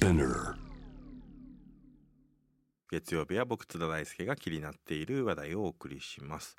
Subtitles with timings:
[0.00, 0.54] Spinner
[2.90, 6.56] 月曜日は僕津田大輔が気になっている話題をお送りします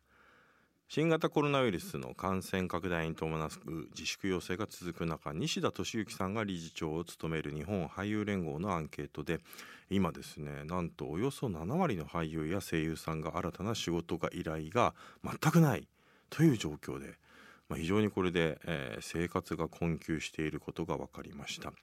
[0.88, 3.50] 新型コロナウイルスの感染拡大に伴う
[3.96, 9.40] 自粛要請が続く中西田敏行さんが理事長を務める日本俳優連合のアンケートで
[9.90, 15.88] 今ですねなんとおよそ7割の俳優や声優さんが新たな仕事が依頼が全くない
[16.30, 17.16] という状況で、
[17.70, 21.74] まあ、非常にこれで、えー生活が困窮していることが分かりました。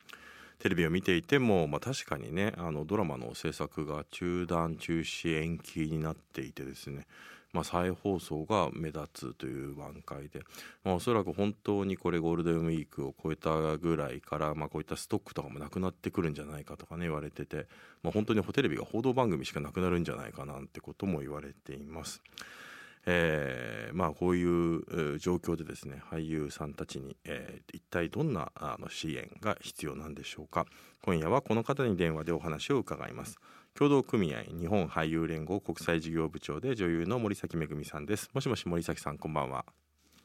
[0.58, 7.06] テレビを見ていても、まあ、確かにねあのドラマの制作が中断中止延期になっていてですね、
[7.52, 10.40] まあ、再放送が目立つという段階で、
[10.84, 17.66] まあ、おそらく本当にこれゴールデンウィークを超えたぐらいから、まあ、こういったストックとかもなくなってくるんじゃないかとかね言われてて、
[18.02, 22.20] まあ、本当にテレビが報道番組しかなくなるんじゃないかなんてことも言われています。
[23.10, 30.66] えーまあこういうえー状況でですね俳優さんたちに、えー一体どんなあの支援が必要なんでしょうか。
[31.02, 33.38] 今夜はこの方に電話でお話を伺います。
[33.74, 38.28] 協同組合日本俳優連合国際事業部長で女優の森崎めぐみさんです。
[38.34, 39.64] もしもし森崎さんこんばんは。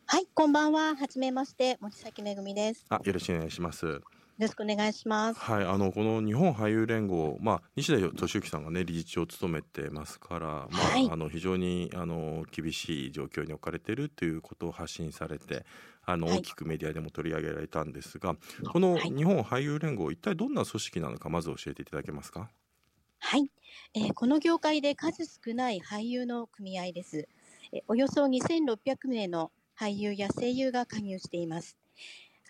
[0.06, 0.96] はい、こんばんは。
[0.96, 2.82] はじめまして、森崎めぐみです。
[2.82, 4.02] よあよろしくお願いします
[4.40, 5.40] ろしくお願いします。
[5.40, 15.66] はいあのこの日本俳優連合まあ西田敏行さんがね理事長を務めてますからまあ、はいあの非常にあの厳しい状況に置かれているということを発信されて
[16.06, 18.36] あのはい大きくメディアでも取り上げられたんですが、
[18.72, 22.50] このはい日本俳優連合一体どんな組織なのかまず教えていただけますか？
[23.20, 23.50] はい、
[23.96, 27.28] えーこの業界で数少ない俳優の組合です。
[27.72, 31.78] えーおよそ2600名の俳優や声優が加入しています。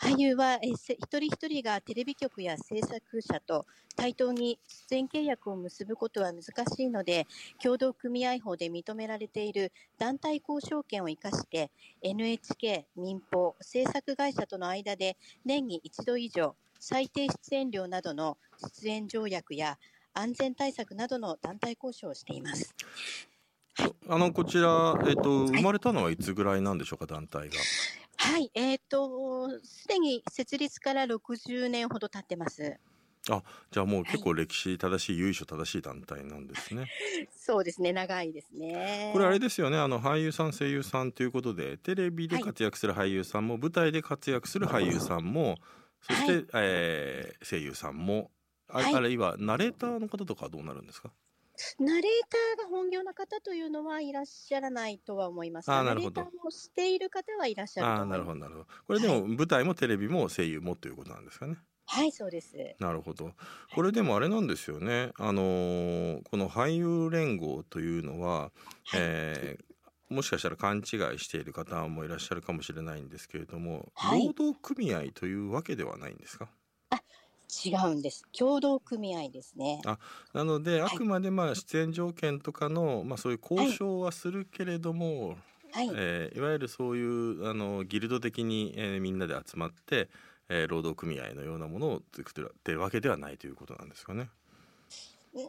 [0.03, 3.65] 俳優は、えーせ一人一人がテレビ局や制作者と
[3.95, 4.59] 対等に
[4.89, 7.25] 出演契約を結ぶことは難しいので、
[7.63, 15.15] 共同組合法で認められている団体交渉権を生かして、NHK、民放、制作会社との間で
[15.45, 18.37] 年に一度以上、最低出演料などの
[18.81, 19.77] 出演条約や
[20.13, 22.75] 安全対策などの団体交渉をしています。
[24.09, 27.55] あのこちら、えっと生まれたのはいつぐらいなんでしょうか団体が？
[28.25, 32.79] はい、えっ、と、すでに設立から60年ほど経ってます。
[33.25, 36.87] じゃあもう結構歴史正しい由緒正しい団体なんですね。
[37.35, 39.11] そうですね、長いですね。
[39.11, 45.57] これあれですよねあの俳優さん声優さんということでテレビではい活躍する俳優さんも、舞台で活躍する俳優さんも
[46.01, 48.31] そして、はいえー声優さんも
[48.67, 51.11] あ,、はいあるいはナレーターの方とかはどうなるんですか？
[51.79, 52.03] ナレー
[52.57, 56.21] ターが本業の方というのはいらっしゃらないとは思いますあーなるほど。
[56.23, 58.17] ターもしている方はいらっしゃるああーと思います。
[58.17, 58.65] なるほどなるほど。
[58.87, 61.57] これでも舞台もテレビも声優もということなんですかね。
[61.85, 62.75] はい、そうです。
[62.79, 63.33] なるほど。
[63.75, 65.11] これでもあれなんですよね。
[65.17, 68.51] あのーこの俳優連合というのは、
[68.85, 68.99] はい。
[69.01, 69.63] えー
[70.09, 70.83] もしかしたら勘違い
[71.17, 74.27] している方もいらっしゃるかもしれないんですけれども、はい。
[74.27, 76.49] 労働組合というわけではないんですか？
[77.65, 78.25] 違うんです。
[78.37, 79.81] 共同組合ですね。
[80.33, 85.37] なので、はいあくまでまあ出演条件とかの、まあ、そういう交渉はするけれども、
[85.71, 85.89] はい。
[85.93, 90.09] えーいわゆるそういうあのギルド的に、えーみんなで集まって、
[90.49, 94.29] えー労働組合のようなものを作ってるってるわけではないということなんですかね。
[95.35, 95.47] うんま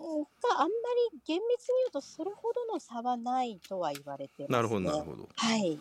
[0.58, 0.68] あ、あんま
[1.12, 4.56] り厳密に言うとそれほどの差はないとは言われてます、ね。
[4.56, 5.28] なるほどなるほど。
[5.36, 5.78] はい。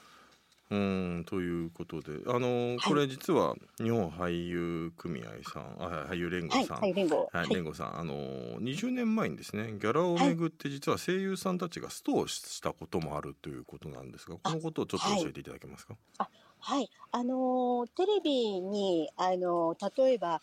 [0.70, 6.68] うーんということであのこれ実は日本俳優組合さんあ俳優連合はい。
[6.68, 7.32] さん、はい、連合。
[7.32, 8.14] はい、連合さんあの
[8.62, 15.98] 20年前にですねギャラをめぐって実は声優さんたちがストをしたこともあるということなんですがこのことをちょっと教えていただけますか？
[16.60, 20.42] はい、あのーテレビに、あのー例えば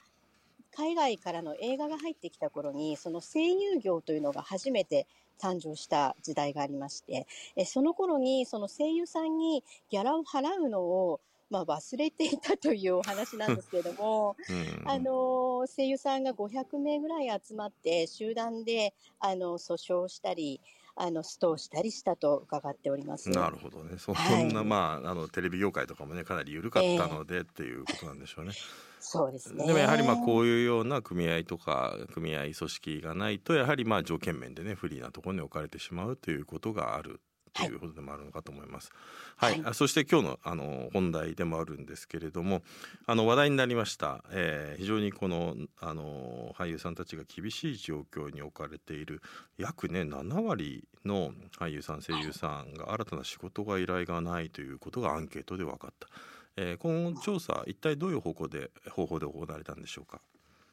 [0.72, 5.06] 海外からの映画が入ってきた頃にその声優業というのが初めて
[5.40, 11.20] 誕生した時代がありましてえその頃にその声優さんにギャラを払うのを、
[11.50, 14.52] まあ、忘れていたというお話なんですけれども、 う
[14.84, 14.88] ん。
[14.88, 20.60] あのー声優さんが500名ぐらい集まって集団であの訴訟したり
[21.02, 23.30] あのストをしたりしたと伺っております。
[23.30, 28.52] なるほどねそはいんな、まああのテレビ業界とかもねかなり緩かったので、っていうことなんでしょうね。
[29.00, 29.66] そうですね。
[29.66, 37.22] でもやはりまあこういうような組合とか組合組織がないとやはりまあ条件面でね不利なところに置かれてしまうということがある
[37.66, 38.92] ということでもあるのかと思います。
[39.36, 42.62] はい、はいあそして今日のあの本題でもあるんですけれども
[43.06, 49.20] あの話題になりました、えー非常にこのあの俳優さんたちが厳しい状況に置かれている
[49.58, 56.08] 約ね7割の俳優さん声優さんが新たな仕事が依頼がないということがアンケートで分かった。
[56.56, 60.20] えー、この調査一体どういう方向で方法で行われたんでしょうか？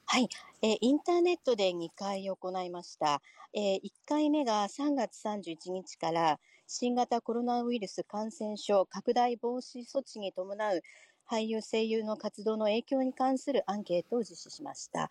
[0.09, 0.30] はい、
[0.62, 3.21] えーインターネットで2回行いました。
[3.54, 10.81] えー1回目が3月31日から新型コロナウイルス感染症拡大防止措置に伴う
[11.29, 15.09] 俳優声優の活動の影響に関するアンケートを実施しました。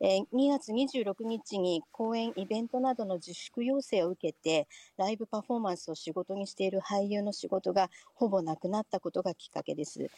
[0.00, 4.66] えー2月26日に公演、イベントなどの自粛要請を受けて、
[4.96, 10.10] ライブパフォーマンスを仕事にしている俳優の仕事がほぼなくなったことがきっかけです。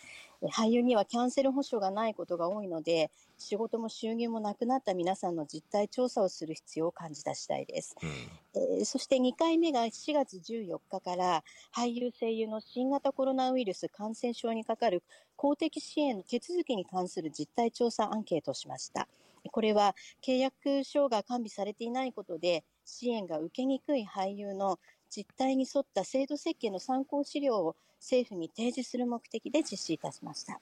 [0.42, 7.96] 俳優にはキャンセル保証がないことが多いので、仕事も収入もなくなった皆さんの実態調査をする必要を感じた次第です。
[8.54, 15.02] えーそして2回目が4月14日から俳優声優の新型コロナウイルス感染症にかかる
[15.36, 19.08] 公的支援の手続きに関する実態調査アンケートをしました。
[19.50, 24.78] これは契約書が完備されていないことで支援が受けにくい俳優の
[25.10, 30.60] 実態に沿った制度設計の参考資料を政府に提示する目的で実施いたしました。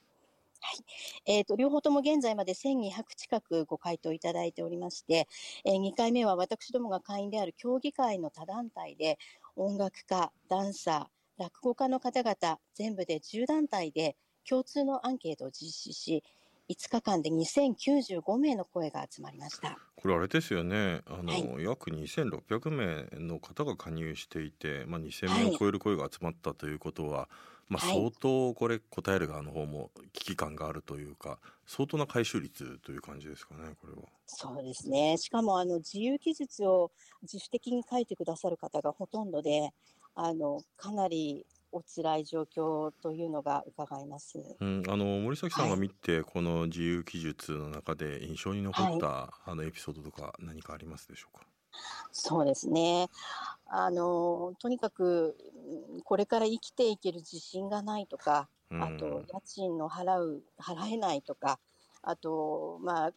[0.63, 0.85] はい。
[1.27, 5.29] えっ、と、両方とも現在まで1200近くご回答いただいておりまして、
[5.65, 9.19] えー2回目は私どもが会員である協議会の他団体で
[9.57, 14.17] 音楽家、ダンサー、落語家の方々全部で10団体で
[14.49, 16.23] 共通のアンケートを実施し
[16.69, 19.81] 5日間で2095名の声が集まりました。
[19.97, 27.29] これあれですよねあの、はい約2600名の方が加入していて、まあ、2000はい名を超える声が集まったということは、
[27.73, 34.03] まあ、はい相当これ答える側の方も危機感があるというか相当な回収率という感じですかねこれは。
[34.27, 35.17] そうですね。
[35.19, 36.91] しかもあの自由記述を
[37.23, 39.71] 自主的に書いてくださる方がほとんどで、
[40.15, 44.39] あのかなりお辛い状況というのが伺えます。
[44.61, 51.47] うん、あの森崎さんが見て、この自由記述の中で印象に残った、あのエピソードとか何かありますでしょうか？
[52.11, 53.09] そうですね。
[53.67, 55.52] あのとにかくうん
[56.05, 58.83] これから生きていける自信がないとか、うん。
[58.83, 61.59] あと家賃の払う払えないとか、
[62.03, 63.13] あとまあ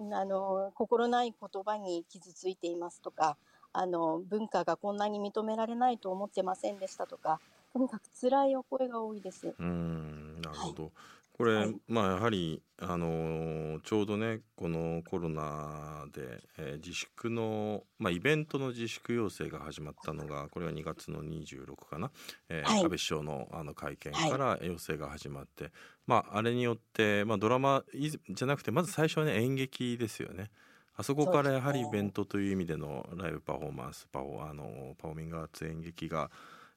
[0.00, 3.36] うんあの心ない言葉に傷ついていますとか、
[3.72, 7.40] あの文化がこんなに認められないと思ってませんでしたとか、
[7.74, 9.52] とにかく辛いお声が多いです。
[9.58, 10.92] うんなるほど。
[11.36, 22.12] これ、はいまあやはりあのーちょうどねこのコロナで、えー自粛のまあイベントの自粛要請が始まったのがこれは2月の26かな、
[22.48, 25.72] えーはい安倍首相のあの会見から要請が始まって、
[26.06, 30.52] まああれによってまあドラマいじゃなくてまず最初はね演劇ですよね。
[30.96, 36.30] あそこからやはりイベントという意味でのライブパフォーマンスパフォあのパフォーミングアーツ演劇が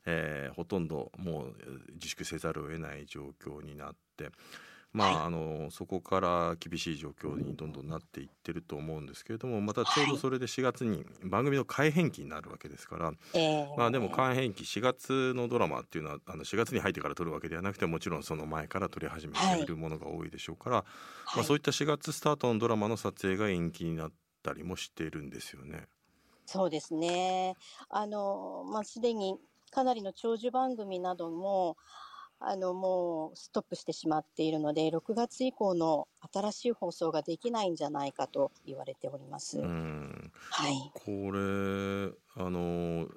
[0.07, 4.31] えーほとんどもうえー自粛せざるを得ない状況になって
[4.93, 20.85] まあ、はいあのそこから厳しい状況にどんどんなっていってると思うんですけれどもまたちょうどそれで4月に番組の改編期になるわけですから、えーまあでも改編期4月のドラマっていうのはあの4月に入ってから撮るわけではなくてもちろんその前から撮り始めているものが多いでしょうから、ま
[21.33, 24.11] あ、はいそういった4月スタートのドラマの撮影が延期になっ
[24.41, 25.87] たりもしているんですよね。
[26.45, 27.55] そうですね。
[27.89, 29.37] あの、まあ、すでに
[29.71, 31.77] かなりの長寿番組なども、
[32.39, 39.59] あの、もうストップしてしまっているので、6月以降の新しい放送ができないんじゃないかと言われております。
[39.59, 40.91] うんはい。
[40.93, 43.07] これあの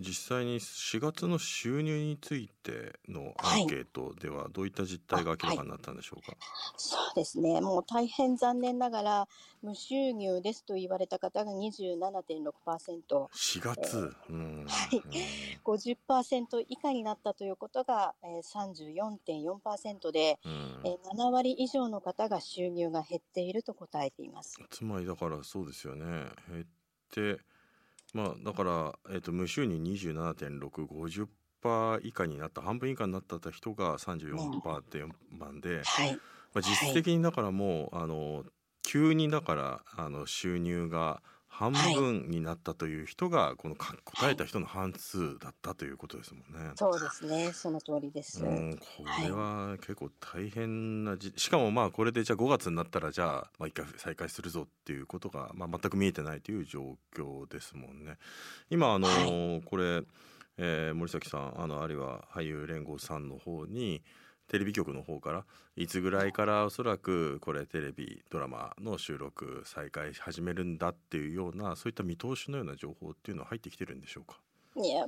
[0.00, 6.34] 実際に4月の収入についてのアンケートではどういった実態が明らかになったんでしょうか？
[6.76, 7.60] そうですね。
[7.60, 9.28] もう大変残念ながら、
[9.62, 13.28] 無収入ですと言われた方が27.6%。
[13.28, 15.02] 4月、うんはい
[15.64, 18.42] 50%以下になったということが、えー、
[19.22, 24.58] 34.4%で、うんえー7割以上の方が収入が減っていると答えています。
[24.70, 26.04] つまりだからそうですよね
[26.48, 26.64] 減っ
[27.36, 27.42] て
[28.14, 31.28] まあだから、えー、と無収入27.650%
[32.02, 36.12] 以下になった半分以下になった人が34.4番で、はい。
[36.52, 38.44] まあ、実質的にだからもう、あの
[38.82, 46.70] 急にだからあの収入が半分になったという人が、このか答えた人の半数だったということですもんね。
[46.76, 47.52] そうですね。
[47.52, 48.42] その通りです。
[48.42, 58.16] うん、これは結構大変なじしかもまあこれでじゃあ5月になったらじゃあまあ一回再開するぞっていうことが、まあ、全く見えてないという状況ですもんね。
[58.70, 60.02] 今あの、はこれ、
[60.56, 64.02] えー森崎さんあのあるいは俳優連合さんの方に
[64.50, 65.44] テレビ局の方から
[65.76, 74.40] いつぐらいからおそらくこれテレビドラマの収録再開始めるんだっていうようなそういった見通しのような情報っていうのは入ってきてるんでしょうか、
[74.76, 75.06] いや、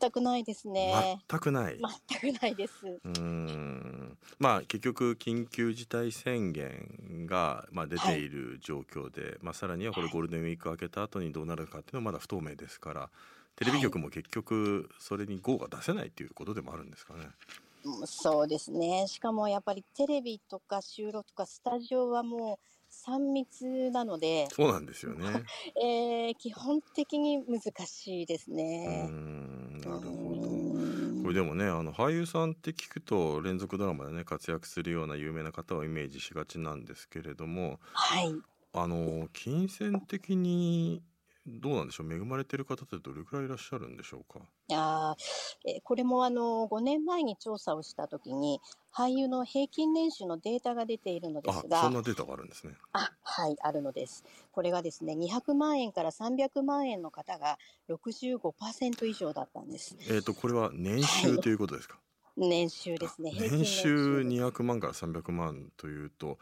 [0.00, 1.20] 全くないですね。
[1.28, 1.78] 全くない。
[2.10, 2.86] 全くないです。
[2.86, 13.10] うーんまあ結局緊急事態宣言が、まあ、出ている状況で、まあ、さらにはこれはいゴールデンウィーク明けた後にどうなるかっていうのはまだ不透明ですから
[13.56, 17.20] テレビ局も結局それに GO が出せないっていうことでもあるんですかね。
[17.24, 17.63] うん
[18.06, 19.06] そうですね。
[19.08, 25.26] しかもやっぱりテレビとか収録とかスタジオはもう3密なので、そうなんですよね。
[25.82, 29.06] えー基本的に難しいうですーね。
[29.08, 31.22] んなるほど。
[31.22, 38.34] これでもねあの俳優さんって聞くと連続ドラマでね活躍するような有名な方をイメージしがちなんですけれどもはい。
[38.72, 41.02] あの金銭的に
[41.46, 42.12] どうなんでしょう？
[42.12, 44.40] 恵まれてる方ってどれくらいいらっしゃるんでしょうか？
[44.72, 48.60] あーえーこれもあの5年前に調査をしたときに
[48.94, 52.74] 俳優の平均年収のデータが出ているのであすがそんなデータがあるんですね。
[52.92, 54.24] あはいあるのです。
[54.52, 57.58] これがですね200万円から300万円の方が
[57.90, 59.96] 65%以上だったんです。
[60.10, 61.98] えっ、とこれは年収ということですか、
[62.36, 63.32] 年収ですね。
[63.34, 64.28] 年収です。
[64.28, 66.38] 200万から300万というと、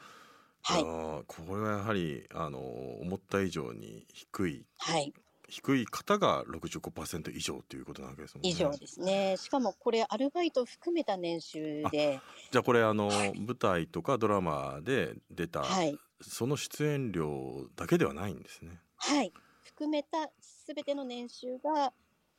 [0.62, 0.82] はい。
[0.82, 2.58] あーこれはやはりあの
[3.00, 5.12] 思った以上に低いはい。
[5.48, 8.48] 低い方が65%以上ということなわけですもんね。
[8.48, 9.36] 以上ですね。
[9.36, 12.20] しかもこれアルバイト含めた年収で。
[12.50, 15.98] じゃあこれあの舞台とかドラマで出た、はい。
[16.22, 18.80] その出演料だけではないんですね。
[18.96, 19.32] はい。
[19.62, 21.92] 含めたすべての年収が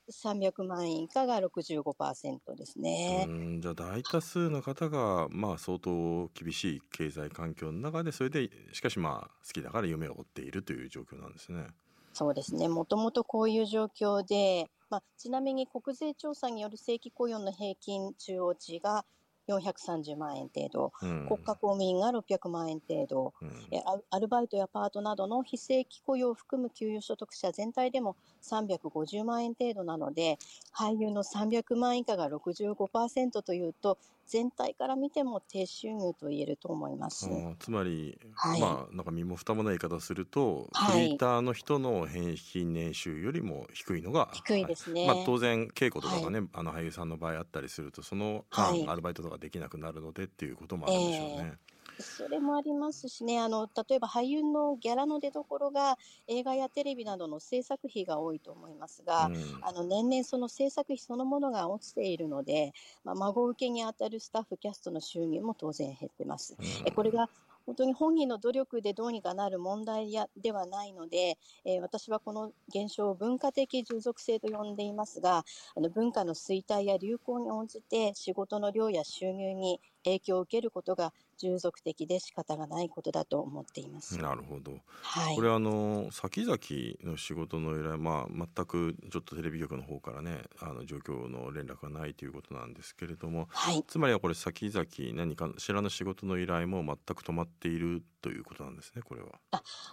[0.10, 3.26] 300万円以下が65%ですね。
[3.28, 11.68] うんじゃあ大多数の方がまあ相当厳しい経済環境の中でそれでしかしまあ好きだから夢を追っているという状況なんですね。
[12.14, 12.68] そうですね。
[12.68, 19.06] もともとこういう状況で、まあ、ちなみに国税調査による正規雇用の平均中央値が
[19.48, 21.10] 430万円程度、うん。
[21.26, 23.72] 国家公務員が600万円程度、うん。
[23.72, 30.38] えアアルバイトやパートなどの非正規雇用を含む給与所得者全体でも350万円程度なので
[30.74, 37.30] 俳優の300万以下が65%というと全体から見ても低収入と言えると思います。
[37.46, 38.62] あーつまり、はい。
[38.62, 40.84] まあなんか身も蓋もない言い方をすると、はい。
[40.84, 45.02] フリーターの人の平均年収よりも低いのが低いですね。
[45.02, 45.08] はい。
[45.08, 51.54] まあ、当然稽古とかがね、あの俳優さんの場合あったりするとそのアルバイトとかできなくなるのでっていうこともあるんでしょうね。
[52.00, 53.40] それもありますしね。
[53.40, 55.98] あの例えば俳優のギャラの出所が
[56.28, 59.36] 映画やテレビなどの制作費が多いと思いますが、うん。
[59.62, 62.74] あの年々その制作費そのものが落ちているので、
[63.04, 66.56] まあ、孫受けにあたるスタッフキャストの収入も当然減ってます。
[66.86, 67.30] えこれが
[67.66, 75.44] 本当に本人の努力でどうにかなる問題やではないので、えー私はこの現象を文化的従属性と呼んでいますが
[75.76, 84.18] あの文化の衰退や流行に応じて仕事の量や収入に影響を受けることが従属的で仕方がないことだと思っています。
[84.18, 84.74] なるほど。
[85.02, 86.58] はいこれあの先々
[87.04, 99.28] の仕事の依頼まあ全くちょっとテレビ局の方からねあの状況の連絡がないということなんですけれどもはいつまりはこれ先々何かしらの仕事の依頼も全く止まっているということなんですねこれは。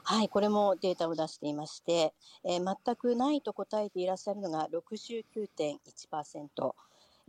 [0.04, 2.12] はい、これもデータを出していまして、
[2.44, 6.74] えー全くないと答えていらっしゃるのが69.1%、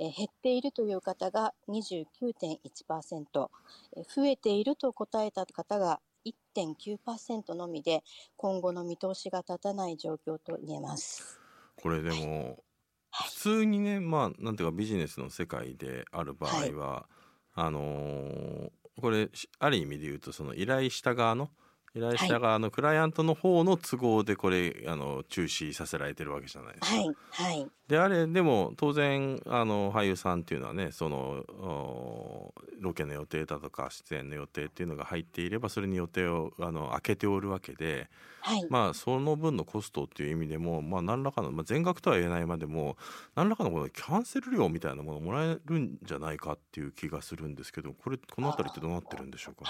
[0.02, 3.50] えー減っているという方が29.1%、
[3.96, 8.04] えー増えていると答えた方が1.9%のみで、
[8.36, 11.40] 今後の見通しが立たない状況と言えます。
[11.82, 12.64] これでも
[13.12, 17.08] 普通にねまあなんていうかビジネスの世界である場合は、
[17.54, 21.50] あのーこれしある意味で言うとその依頼した側の
[21.94, 26.96] 依頼した側のクライアントの方の都合でこれあの中止させられてるわけじゃないですか。
[26.96, 38.10] はい、はい、であれでも当然あの俳優さんっていうのはねそのおロケの予定だとか出演の予定っていうのが入っていればそれに予定をあの空けておるわけで
[38.42, 42.98] はい、まあその分のコストっていう意味でもまあ何らかの、まあ、全額とは言えないまでも
[43.36, 49.70] 何らかのこのキャンセル料みたいなものをもらえるんじゃないかっていう気がするんですけどこれこの辺りってどうなってるんでしょうか？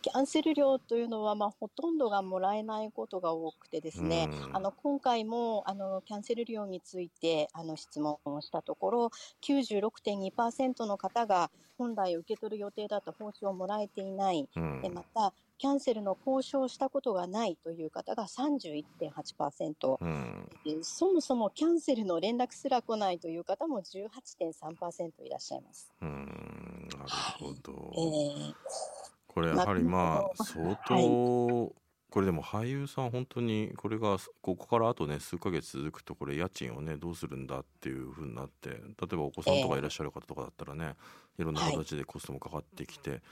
[0.00, 4.56] キャンセル料というのは、まあ、ほとんどがもらえないことが多くてですね、うん。
[4.56, 9.10] あの今回もあのキャンセル料についてあの質問をしたところ
[9.42, 14.82] 96.2%の方が本来受け取る予定だった報酬をもらえていない、うん。
[14.82, 25.92] でまたキャンセルの交渉をしたことがないという方が31.8%、うんでそもそもキャンセルの連絡すら来ないという方も18.3%いらっしゃいます。
[26.00, 27.92] うんなるほど。
[27.94, 28.54] えー。
[29.26, 31.72] これやはりまあまあ相当、
[32.10, 40.94] これでも俳優さん本当にこれがここからあとね数ヶ月続くとこれ家賃をねどうするんだっていう風になって例えばお子さんとかいらっしゃる方とかだったらね、
[41.38, 41.42] い。
[41.42, 43.22] ろんな形でコストもかかってきて、はい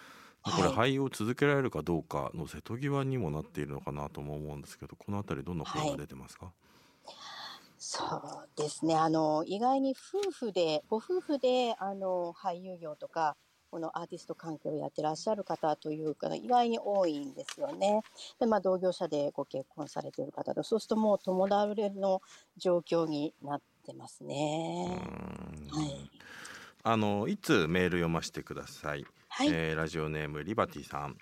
[0.44, 6.50] これ俳優を続けられるかどうかの瀬戸際にもなっているのかなとも思うんですけどこの辺りどんな声が出てますか、
[7.78, 8.94] そうですね。
[8.94, 13.37] あの、意外に夫婦で、ご夫婦で、あの、俳優業とか、
[13.72, 18.02] このアーティスト関係をやってらっしゃる方というか、意外に多いんですよね。
[18.38, 22.22] で、まあ、同業者でご結婚されている方で、そうするともう友達の
[22.56, 25.00] 状況になってますね。
[25.72, 26.11] うんはい。
[26.84, 29.48] あのいつメール読ませてください、はい。
[29.50, 31.16] えーラジオネームリバティさん、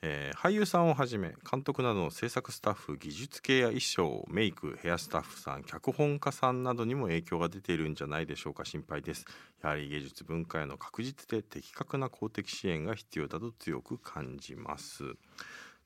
[0.00, 8.64] えー俳優さんをはじめ監督などの制作スタッフ技術系や衣装メイクヘアスタッフさん脚本家さんなどにも影響が出ているんじゃないでしょうか。
[8.64, 9.24] 心配です。
[9.64, 15.02] やはり芸術文化への確実で的確な公的支援が必要だと強く感じます。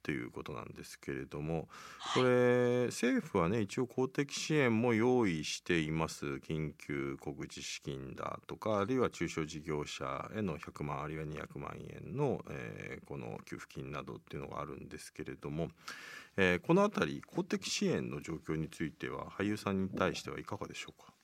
[0.02, 1.68] ということなんですけれども
[2.14, 6.26] これ政府はね一応公的支援も用意しています。
[6.36, 15.68] 緊急小口資金だとかあるいは中小事業者への100万あるいは200万円の、えーこの給付金などっていうのがあるんですけれども、
[16.36, 21.14] えーこのあたり公的支援の状況については俳優さんに対してはいかがでしょうか？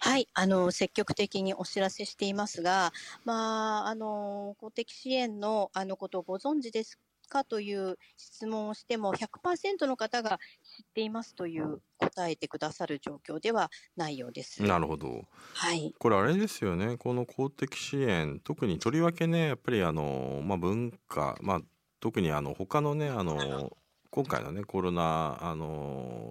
[0.00, 2.92] はい、あの積極的にお知らせしていますが、
[3.24, 6.98] まああの公的支援のあのことをご存知です
[7.30, 14.62] かという質問をしても100%の方が知っていますという答えてくださる状況ではないようです。
[14.62, 15.24] なるほど。
[15.54, 16.98] はい、これあれですよね。
[16.98, 21.60] この公的支援特にとりわけねやっぱりあの、まあ、文化、まあ、
[22.00, 23.70] 特にあの他のねあの
[24.10, 26.30] 今回のねコロナあの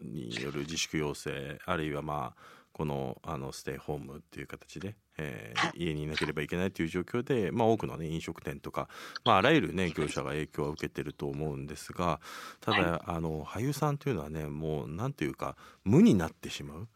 [0.00, 1.30] による自粛要請
[1.64, 8.88] あるいはまあこのあのステイホームっていう形で、えー家にいなければいけないという状況で、まあ、多くの、ね、飲食店とか、
[9.24, 12.20] まあ、あらゆる、ね、業者が影響を受けてると思うんですが
[12.60, 16.88] ただ、あの俳優さんというのはねもうなんていうか無になってしまう。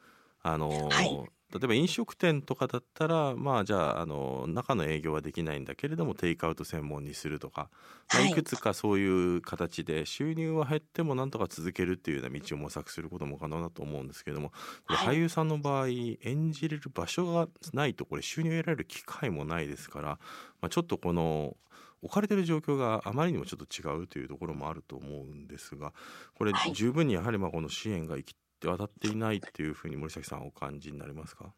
[0.46, 1.24] あのはい
[1.54, 7.70] 例えば飲食店とかだったらまあじゃああの中の営業はできないんだけれどもテイクアウト専門にするとか、
[8.12, 14.52] まあはいいくつかそういう形で収入は減ってもなんとか続けるっていうような道を模索することも可能だと思うんですけれども
[14.88, 20.08] 俳優さんの場合演じれる場所がないとこれ収入を得られる機会もないですから、
[20.61, 21.56] まあ、ちょっとこの
[22.02, 25.92] 置かれてる状況があまりにもちょっと違うというところもあると思うんですが
[26.37, 26.73] これはい。
[26.73, 28.37] 十分にやはりまあこの支援が行き
[28.68, 31.52] 渡っていないっていうふうに森崎さんはお感じになりますか？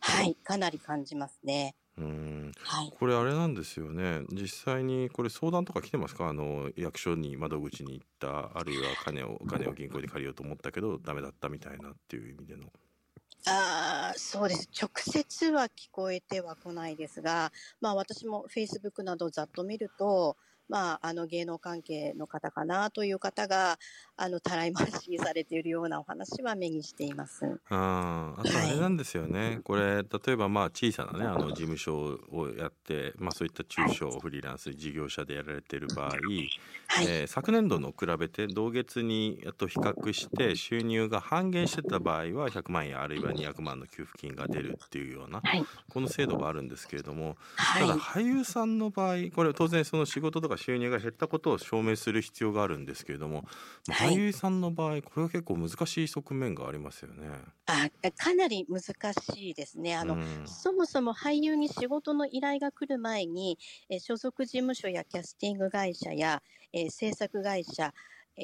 [0.00, 1.74] はい、かなり感じますね。
[1.98, 2.52] うーん。
[2.62, 4.22] はい、これあれなんですよね。
[4.30, 6.28] 実際にこれ相談とか来てますか？
[6.28, 12.66] あの役所に窓口に行ったあるいは金をお金を銀行に借りようと思ったけどダメだったみたいなっていう意味での。
[13.46, 14.68] あーそうです。
[14.78, 20.36] 直接は聞こえてはこないですが、まあ、私もフェイスブックなどをざっと見ると、
[20.70, 23.76] まあ、あの芸能関係の方かなという方が
[24.16, 27.60] あのたらい回しにされているようなお話は目にしています。
[27.70, 36.50] あーあとあれなんですよね、これ例えばまあ小さなねあの事務所をやって、まあ、そういった中小フリーランス事業者でやられている場合、はい、
[37.02, 47.82] えー昨年度の比べて同月にあと比較して収入が半減してた場合は100万円あるいは200万の給付金が出るっていうようなはい、この制度があるんですけれどもはい。
[47.82, 53.44] ただ俳優さんの場合これ当然その仕事とか収入が減ったことを証明する必要があるんですけれども、
[53.86, 57.28] まあはい俳優さんの場合これは結構難しい側面がありますよね。
[57.66, 59.96] あかなり難しいですね。
[59.96, 66.42] あの、うんそもそも俳優に仕事の依頼が来る前に、えー所属事務所やキャスティング会社や、
[66.72, 67.92] えー制作会社えー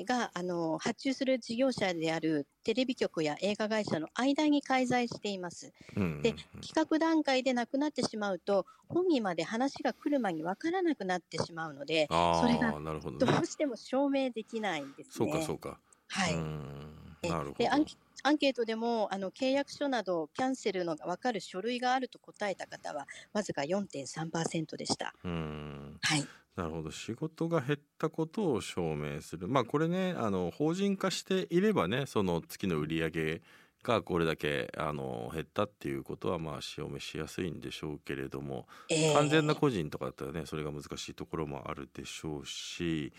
[0.04, 5.72] があの発注する事業者であるテレビ局や映画会社の間に介在しています。
[5.96, 15.32] うんで企画段階でなくなってしまうと本人まで話が来る前に分からなくなってしまうのであそれがどうしても証明できないんですそうね。
[15.34, 15.78] かそうか。
[16.08, 17.54] はい、うんえなるほど。
[17.58, 25.14] でアンケアンケートでもあの契約書などキャンセルのが分かる書類があると答えた方はわずか4.3%でした。
[25.24, 26.90] うんはい、なるほど。
[26.90, 29.46] 仕事が減ったことを証明する。
[29.46, 33.42] まあこれねあの法人化していればねその月の売り上げ
[33.82, 43.12] がこれだけあの減ったっていうことはまあ証明しやすいんでしょうけれども、えー完全な個人とかだったらねそれが難しいところもあるでしょうし、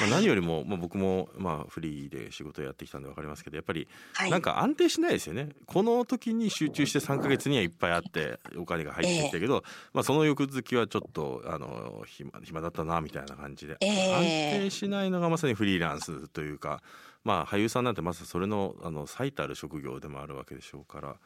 [0.00, 4.30] まあ、はい何よりも、まあ、僕もまあフリーで仕事をやってきたんで分かりますけどやっぱりはい。
[4.30, 5.50] なんか安定しないですよね。
[5.66, 14.14] この時に集中して3ヶ月にはいっぱいあってお金が入ってきたけど、まあその翌月はちょっとあの暇暇だったなみたいな感じで、ええ。
[14.14, 16.82] 安定しないのがまさにフリーランスというか、
[17.24, 21.16] まあ俳優さんなんてまさそれのあの最たる職業でもあるわけでしょうから、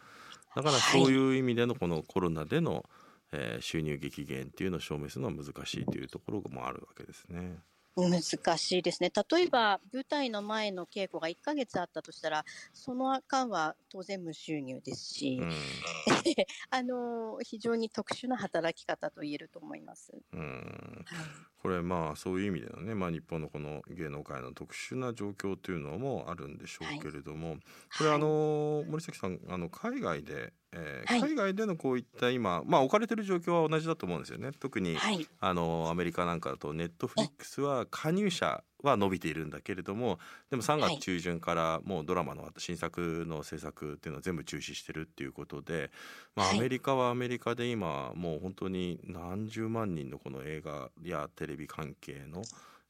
[0.55, 2.89] だからそういう意味でのこのコロナでの、
[3.33, 7.59] えー収入激減っていうのを証明するのは難しいというところもあるわけですね。
[8.07, 9.11] 難しいですね。
[9.31, 15.53] 例えば舞台の前の稽古が1ヶ月あったとしたらその間は当然無収入ですし、うん
[16.71, 20.13] あの非常に特殊な働き方と言えると思います。
[20.33, 27.57] うんはいこれまあそういう意味でのね、まあ、日本のこの芸能界の特殊な状況というのもあるんでしょうけれども、
[27.99, 31.21] これはいあの森崎さんあの海外で、えーはい。
[31.21, 34.51] 海外でのこういった今、まあ、置かれてる状況は同じだと思うんですよね。
[34.59, 35.27] 特に、はい。
[35.41, 40.19] あのアメリカなんかだとネットフリックスは加入者は伸びているんだけれども
[40.51, 45.91] でも3月中旬からもうドラマの新作の制作っていうのは全部中止してるっていうことで、
[46.37, 52.43] まあ、アメリカはアメリカで今もう本当に何十万人のこの映画やテレビ関係の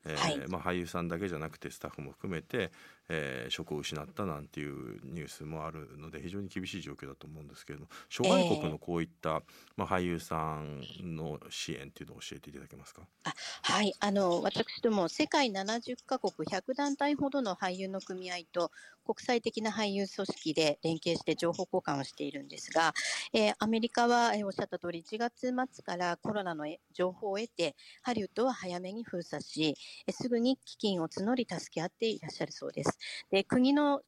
[0.04, 2.70] えーはい、まあ、俳優さんだけじゃなくてスタッフも含めて、
[3.08, 9.42] えー、職を失ったなんていうニュースもあるので非常に厳しい状況だと思うんですけれども諸外国のこういった、えー、
[9.76, 10.82] まあ、俳優さん
[11.16, 13.02] の支援っていうのを教えていただけますか？
[13.24, 18.70] あはいあの私ども世界70カ国100団体ほどの俳優の組合と
[19.04, 22.92] 国際的な俳優組織で連携して情報交換をしているんですが、
[23.32, 29.74] えー、アメリカは、えー、おっしゃった通り1月末からコロナの情報を得てハリウッドは早めに封鎖し、
[30.06, 32.97] えー、すぐに基金を募り助け合っていらっしゃるそうです。
[33.30, 34.02] で国の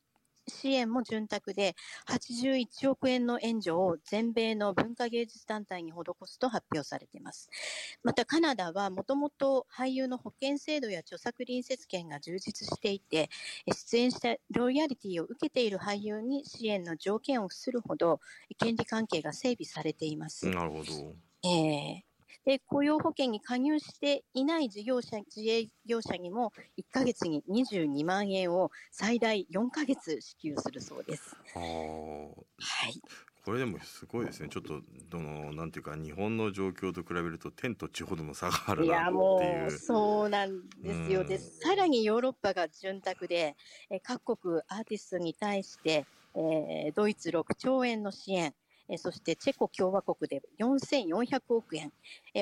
[0.51, 1.77] 支援も潤沢で、
[2.09, 7.49] 81億円の援助を全米の文化芸術団体に施すと発表されています。
[8.03, 13.31] またカナダはもともと俳優の保険制度や著作隣接権が充実していて、
[13.67, 18.21] 出演したロイヤリティを受けている俳優に支援の条件を付するほど、
[18.59, 20.49] 権利関係が整備されています。
[20.49, 21.15] なるほど。
[21.43, 22.10] えー、
[22.45, 31.37] で雇用保険に加入していない事業者自営業者にも1か月に22万円を最大4か月支給するそうです。
[31.55, 33.01] はい、
[33.45, 34.49] これでもすごいですね。
[34.49, 38.87] ちょっとどのなんていうか日本の状況と比べると天と地ほどの差があるなっていう。
[38.87, 41.25] いやもうそうなんですよ。
[41.25, 43.57] でさらにヨーロッパが潤沢で、
[43.91, 48.55] え各国アーティストに対して、えー、ドイツ6兆円の支援。
[48.91, 51.93] えそしてチェコ共和国で4400億円、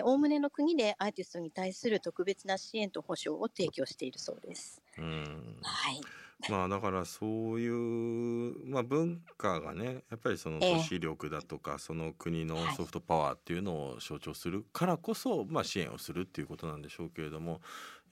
[0.05, 4.83] おおむねの国でアーティストに対する特別な支援と保障を提供しているそうです。
[4.97, 5.63] うん。
[5.63, 6.01] はい。
[6.49, 17.61] まあだからそういう、まあ、文化がねやっぱりその都市力だとか、その国のソフトパワーっていうのを象徴するからこそ、まあ、支援をするっていうことなんでしょうけれども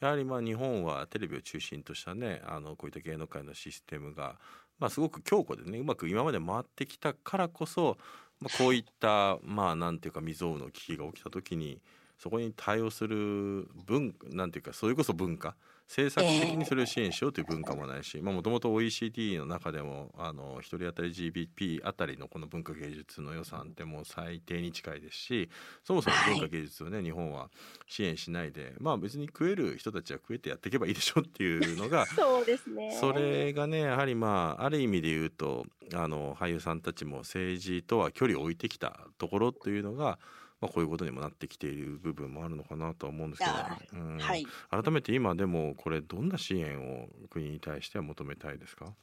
[0.01, 4.39] やはりまあ日本はテレビを中心としたねあのこういった芸能界のシステムが、
[4.79, 7.99] まあ、すごく強固でねうまく今まで回ってきたからこそ
[8.41, 11.81] まあ、こういったまあなんていうか未曾有の危機が起きた時に
[12.19, 15.57] そこに対応する文なんていうかそれこそ文化
[15.89, 25.49] 政策的にそれを支援しようという文化もないしもともと OECD の中でもあの1人当たり GDP あたりのこの文化芸術の予算ってもう最低に近いですし
[25.85, 27.51] そもそも文化芸術をね、はい、日本は
[27.87, 32.97] 支援しないでまあ別に食える人たちは食えてやっていけばいいでしょっていうのが そうですね。
[33.01, 40.19] それがねやはりまあある意味で言うとあの俳優さんたちも政治とは距離を置いてきたところというのが
[40.61, 44.19] まあ、こういうことにもなってきている部分もあるのかなとは思うんですけど、うん。
[44.19, 48.97] はい、改めて今でもこれどんな支援を国に対しては求めたいですか？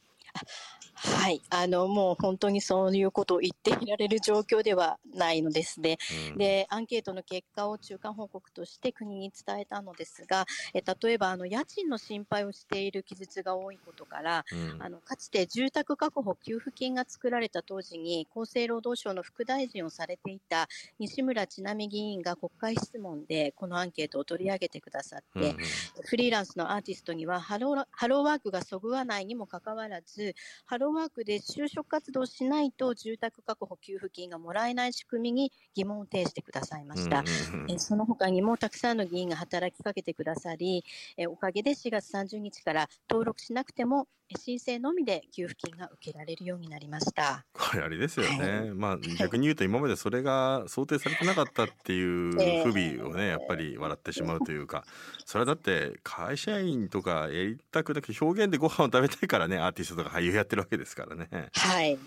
[0.96, 5.98] はい、あのもう本当にそういうことを言っていられる状況ではないのですね。
[6.32, 20.68] うん、で、アンケートの結果を中間報告として国に伝えたのですが、え例えばあの家賃の心配をしている記述が多いことから、うん、あのかつて住宅確保給付金が作られた当時に厚生労働省の副大臣をされていた
[20.98, 25.56] 西村智奈美議員が国会質問でこのアンケートを取り上げてくださって、うん、
[26.02, 30.23] フリーランスのアーティストにはハローハローワークがそぐわないにもかかわらず、
[30.64, 37.24] ハローワークで就職活動しないと住宅確保給付金がもらえない仕組みに疑問を呈してくださいました。
[37.68, 40.84] えその他にもたくさんの議員が働きかけてくださり、
[41.16, 47.44] えおかげで4月30日から登録しなくても申請のみで給付金が受けられるようになりました。
[47.52, 48.60] これあれですよね。
[48.60, 52.32] はい、まあ 逆に言うと今までそれが想定されてなかったっていう
[52.64, 54.84] 不備をね、やっぱり笑ってしまうというか、
[55.26, 61.50] それはだって会社員とかやりたくなくて表現でご飯を食べたいからね、アーティストとか俳優やってるわけですからね。
[61.52, 61.98] はい。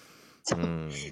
[0.50, 0.60] そう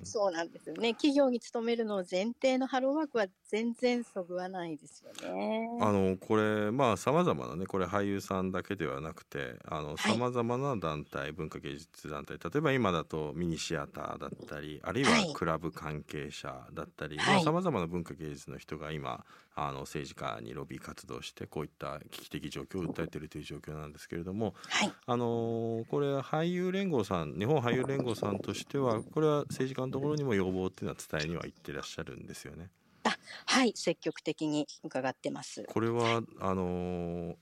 [0.06, 0.94] そうなんですよね。
[0.94, 5.68] 企業に勤めるのを前提のハローワークは全然そぐわないですよね。
[5.82, 19.26] あのこれまあさまざまなねこれ俳優さんだけではなくてあのさまざまな団体、文化芸術団体例えば今だとミニシアターだったりあるいはクラブ関係者だったりさまざ、まな文化芸術の人が今
[19.58, 32.70] あの政治家にロビー活動してこういった危機的状況を訴えているという状況なんですけれども、はい、あのこれ俳優連合さん日本俳優連合さんとしてはこれは政治家のところにも要望っていうのは伝えには行ってらっしゃるんですよね。
[33.06, 33.16] あ
[33.46, 35.64] はい積極的に伺ってます。
[35.64, 37.36] これはあの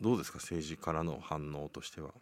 [0.00, 2.14] どうですか政治からの反応としては。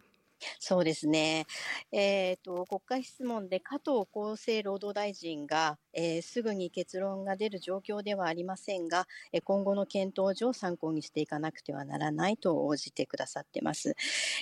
[0.59, 1.45] そうですね。
[1.91, 13.95] えっ、ー、と、国会質問で加藤厚生労働大臣が、えー、すぐに結論が出る状況ではありませんが、え今後の検討上参考にしていかなくてはならないと応じてくださってます。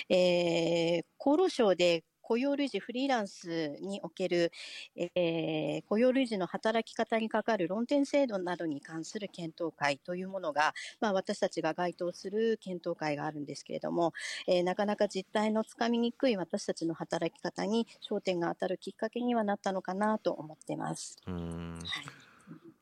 [0.08, 4.50] えー、厚労省で雇用類似フリーランスにおける、
[4.96, 14.12] えー、雇用類似の働き方にかかる論点制度などに関する検討会というものが、まあ、私たちが該当する検討会があるんですけれども、
[14.48, 21.16] えー、なかなか実態のつかみにくい私たちの働き方に焦点が当たるきっかけにはなったのかなと思ってます。
[21.28, 22.25] うんはい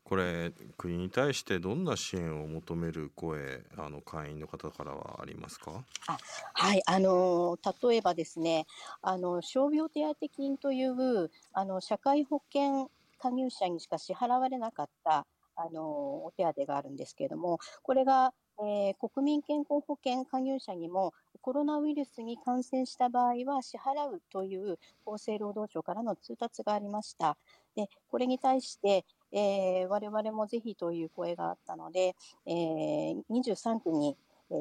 [0.05, 5.83] これ国に対してどんな支援を求める声あの会員の方からはありますか？
[6.07, 6.19] あ
[6.53, 8.67] はいあの例えばですね
[9.01, 27.37] あの傷病手当金というあの社会保険加入者にしか支払われなかったあのお手当があるんですけれどもこれが、えー、国民健康保険加入者にもコロナウイルスに感染した場合は支払うという厚生労働省からの通達がありました。
[27.77, 32.15] でこれに対して、えー、我々もぜひという声があったので、
[32.47, 34.17] えー、23区に、
[34.51, 34.57] えー、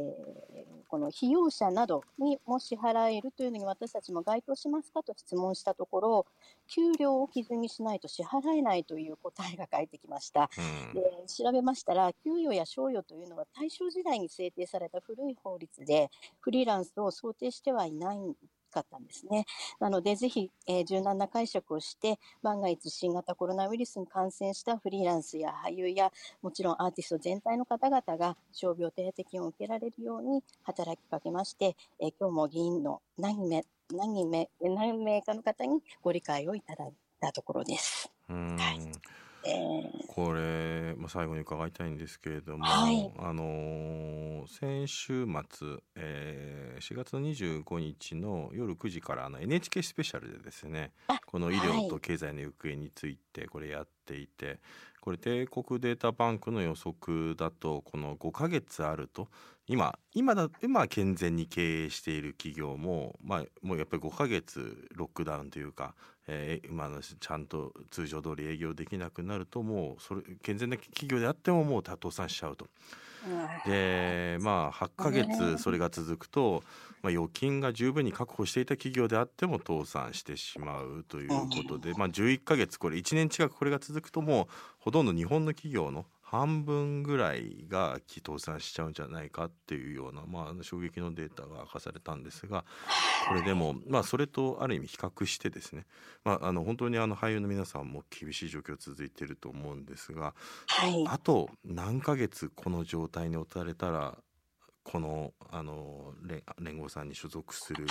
[0.88, 6.26] この費用者などにも支払えるというのに私たちも該当しますかと質問したところ、
[6.68, 10.50] 給料を基準にしないと支払えないという答えが返ってきました。
[10.58, 16.10] うん、で調べましたら、給与や賞与というのは大正時代に制定された古い法律で、
[16.40, 18.34] フリーランスを想定してはいないん
[18.74, 19.46] かったんですね。
[19.80, 38.12] なので、ぜひ、えー、柔軟な解釈をして、万が一新型コロナウイルスに感染したフリーランスや俳優や、もちろんアーティスト全体の方々が傷病手当金を受けられるように働きかけまして、えー、今日も議員の何名、何名、何名かの方にご理解をいただいたところです。
[38.28, 38.36] は
[38.74, 50.92] いこれ、まあ、最後に伺いたいんですけれども、はい、あのー、先週末、えー、4月25日の夜9時からあの NHK スペシャルでですね
[51.26, 54.60] この医療と経済の行方についてこれやっていて、はい、
[55.02, 59.28] これ帝国データバンクの予測だとこの5ヶ月あると
[59.68, 65.96] 今今だ今健全に経営している企業も、まあ、もうやっぱり5ヶ月ロックダウンというか
[66.28, 72.68] えー、今のちゃんと通常通り営業できなくなるともうそれ健全な企業であってももう倒産しちゃうと。
[73.66, 76.64] でまあ8ヶ月それが続くと、
[77.04, 84.48] まあ、預金が十分に確保していた企業であっても倒産してしまうということで、まあ、11ヶ月これ1年近くこれが続くともう
[84.80, 92.66] ほとんど日本の企業の半分ぐらいが倒産しちゃうんじゃないかっていうような、まあ、衝撃のデータが明かされたんですが
[93.28, 95.86] これでも、まあ、それとある意味比較してですね、
[96.24, 100.34] まあ、あの本当にあの俳優の皆さんも厳しい状況続いていると思うんですが、
[100.68, 104.18] はい、あと何ヶ月この状態に置かれたら
[104.84, 106.14] このあの
[106.60, 107.86] 連合さんに所属する、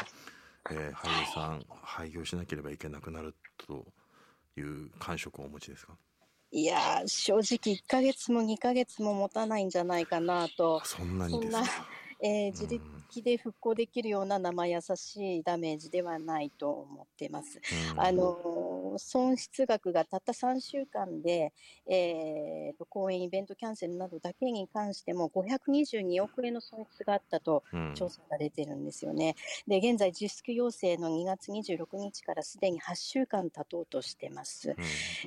[0.71, 3.35] えー、俳優さん廃業しなければいけなくなる
[3.67, 3.85] と
[4.57, 5.95] いう感触をお持ちですか？
[6.55, 7.43] いや正直
[7.75, 10.83] 1か月も2か月も持たないんじゃないかなと。
[10.85, 11.65] そんなにですか？
[12.25, 17.61] えー、自力で復興できるような生優しいダメージではないと思ってます。
[17.97, 21.53] あの損失額がたった3週間で、
[21.87, 29.37] えーと、公演イベントキャンセルなどだけに関しても522億円の損失があったと調査が出てるんですよね。
[29.67, 34.75] で現在自粛要請の2月26日からすでに8週間経とうとしてます。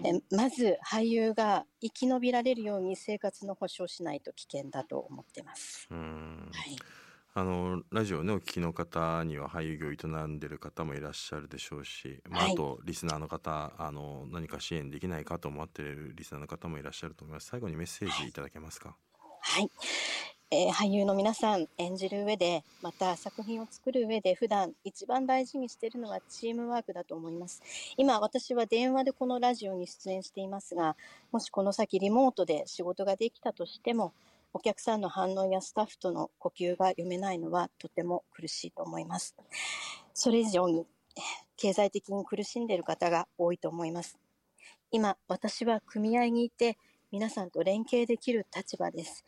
[0.03, 5.87] えまず俳優が生き延びられるように生活の保障しないと危険だと思ってます。
[5.89, 7.04] はい
[7.37, 17.47] あのラジオねお聞きの方には俳優業を営んでる方もいらっしゃるでしょうし、まあ、あとリスナーの方あの何か支援できないかと思っているリスナーの方もいらっしゃると思います。
[17.47, 18.31] 最後にメッセージい。
[18.31, 18.95] ただけますか？
[19.41, 19.69] はい、
[20.49, 27.61] えー、俳優の皆さん演じる上でまた作品を作る上で普段一番大事にしているのはチームワークだと思います。
[27.97, 30.95] 今私は電話でこのラジオに出演していますが
[31.33, 34.13] もしこの先リモートで仕事ができたとしても
[34.55, 39.35] お客さんの反応やスタッフとの呼吸が読めないのはとても苦しいと思います。
[40.13, 40.87] それ以上に
[41.57, 44.17] 経済的に苦しんでいる方が多いと思います。
[44.91, 46.77] 今、私は組合にいて
[47.11, 49.25] 皆さんと連携できる立場です。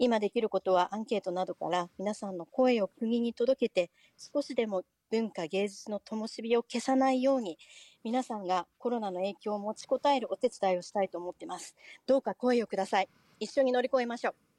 [0.00, 7.58] 今できることはアンケートなどから皆さんの声を国に届けて少しでも文化芸術の灯火を消さないように
[8.02, 11.76] 皆さんがコロナの影響を持ちこたえるお手伝いをしたいと思ってます。
[12.06, 13.08] どうか声をください。
[13.38, 14.53] 一緒に乗り越えましょう。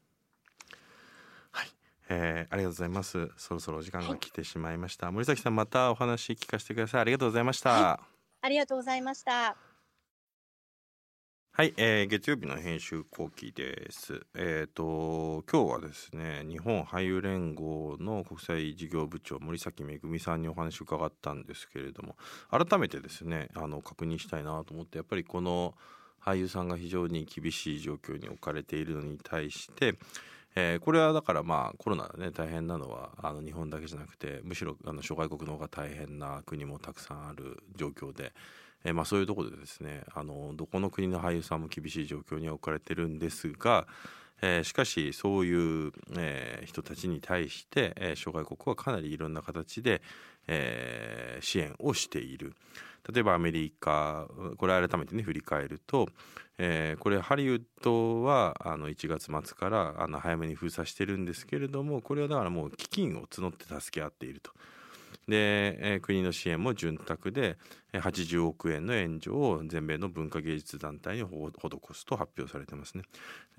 [2.10, 3.30] えー、ありがとうございます。
[3.38, 5.08] そろそろお時間が来てしまいました。
[5.08, 7.02] はい、森崎さん、またお話聞かせてください。
[7.02, 7.70] ありがとうございました。
[7.72, 8.00] は
[8.44, 9.58] い、ありがとうございました。
[11.58, 14.26] はい、えー、月曜日の編集後期です。
[14.36, 22.18] えっ、ー、と今日はですね、日本俳優連合の国際事業部長森崎めぐみさんにお話を伺ったんですけれども、
[22.52, 25.76] 改めてですね、あの確認したいなと思って、やっぱりこの
[26.22, 29.98] 俳優さんが非常に厳しい状況に置かれているのに対して。
[30.56, 38.34] えー、これはだからまあコロナでね大変なのはあの日本だけじゃなくてむしろあの諸外国の方が大変な国もたくさんある状況で、
[38.86, 43.86] えー、まあそういうところでですねあのどこの国の俳優さんも厳しい状況に置かれてるんですが、
[44.42, 50.02] えー、しかしそういう、え、人たちに対して、え、諸外国はかなりいろんな形で、
[50.48, 52.54] えー、支援をしている。
[53.12, 54.28] 例えばアメリカ
[54.58, 56.10] これ改めてね振り返ると、
[56.58, 64.52] えー、これハリウッドはあの1月末からあの早めに封鎖してるんですけれどもこれはだからもう基金を募って助け合っていると。
[65.28, 67.58] で、国の支援も潤沢で
[67.94, 73.04] 80億円の援助を全米の文化芸術団体に施すと発表されてますね。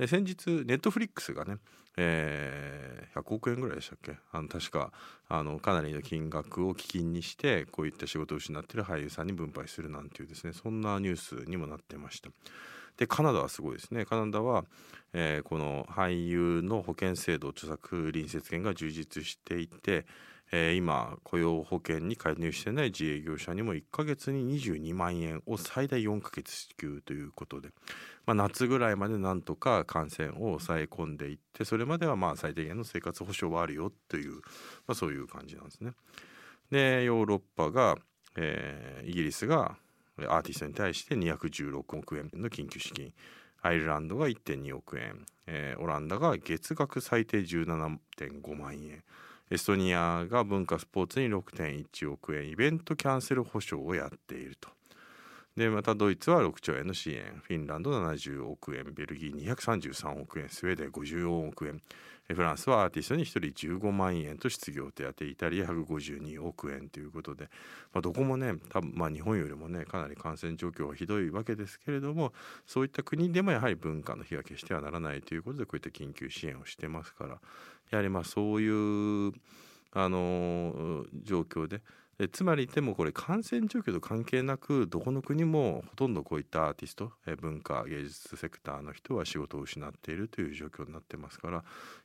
[0.07, 1.57] 先日ネットフリックスがね、
[1.97, 4.17] えー、100億円ぐらいでしたっけ？
[4.31, 4.93] あの確か
[5.29, 12.31] あのかなりの金額を基金にしてこういった仕事を失っている俳優さんに分配するなんていうですねそんなニュースにもなってました。
[12.97, 14.65] でカナダはすごいですねカナダは、
[15.13, 20.07] えー、この俳優の保険制度著作隣接権が充実していて
[20.59, 27.69] えー、今雇用保険に加入してない自営業者にも1ヶ月に22万円を最大4ヶ月支給ということで、
[28.25, 34.41] まあ、夏ぐらいまでなんとか感染を抑え込んでいってそれまではまあ最低限の生活保障はあるよという、ま
[34.93, 35.93] あ、そういう感じなんですね。
[36.71, 37.97] でヨーロッパが、
[38.37, 39.77] えー、イギリスが
[40.21, 43.13] アーティストに対して216億円の緊急資金
[43.61, 49.03] アイルランドが1.2億円、えー、オランダが月額最低17.5万円
[49.49, 54.71] エストニアが文化スポーツに6.1億円イベントキャンセル保証をやっていると。
[55.57, 57.41] でまたドイツは6兆円の支援。
[57.43, 61.81] フィンランド70億円ベルギー233億円スウェーデン54億円。
[62.35, 67.45] フランスはアーティストに1人15万円と失業手当イタリア152億円ということで、
[67.95, 72.33] まあ、どこもね多分まあ日本よりもねかなり感染状況はひどいわけですけれども
[72.67, 77.39] そういった国でもやはり文化の火は消してはならないということでこういった緊急支援をしてますから。
[77.91, 79.33] やはりまあそういう
[79.93, 81.83] あの状況で。
[82.19, 91.63] でつまりでもこれ感染状況と関係なくどこの国もほとんどこういったアーティスト文化芸術セクターの人は仕事を失っているという状況になってますから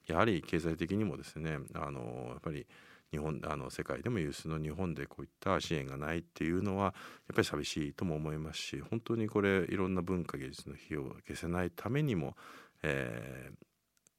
[0.08, 2.67] やはり経済的にもですねあのやっぱり
[3.12, 6.94] 日本あの世界でも有数の日本でこういった支援がないっていうのはやっ
[7.36, 12.36] ぱり寂しいとも思いますし本当にこれいろんな文化芸術の火を消せないためにも、
[12.84, 13.54] えー、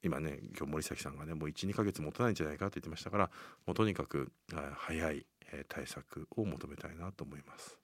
[0.02, 3.30] 今ね今日森崎さんがねもう12ヶ月持たないんじゃないかって言ってましたから
[3.66, 4.32] もうとにかく
[4.76, 5.26] 早い
[5.68, 7.81] 対策を求めたいなと思います。